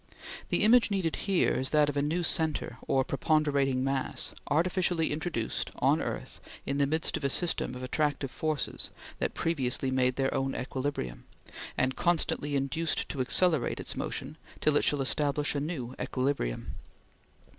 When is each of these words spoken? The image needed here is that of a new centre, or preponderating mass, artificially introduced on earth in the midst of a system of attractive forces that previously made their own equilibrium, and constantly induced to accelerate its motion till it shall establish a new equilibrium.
The 0.49 0.63
image 0.63 0.89
needed 0.89 1.15
here 1.27 1.51
is 1.53 1.69
that 1.69 1.87
of 1.87 1.95
a 1.95 2.01
new 2.01 2.23
centre, 2.23 2.79
or 2.87 3.03
preponderating 3.03 3.83
mass, 3.83 4.33
artificially 4.47 5.11
introduced 5.11 5.69
on 5.75 6.01
earth 6.01 6.39
in 6.65 6.79
the 6.79 6.87
midst 6.87 7.17
of 7.17 7.23
a 7.23 7.29
system 7.29 7.75
of 7.75 7.83
attractive 7.83 8.31
forces 8.31 8.89
that 9.19 9.35
previously 9.35 9.91
made 9.91 10.15
their 10.15 10.33
own 10.33 10.55
equilibrium, 10.55 11.25
and 11.77 11.95
constantly 11.95 12.55
induced 12.55 13.09
to 13.09 13.21
accelerate 13.21 13.79
its 13.79 13.95
motion 13.95 14.39
till 14.59 14.75
it 14.75 14.83
shall 14.83 15.01
establish 15.01 15.53
a 15.53 15.59
new 15.59 15.93
equilibrium. 16.01 16.73